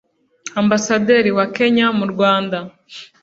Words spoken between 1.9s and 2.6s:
mu Rwanda